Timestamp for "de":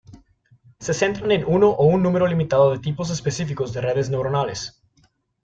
2.71-2.79, 3.71-3.81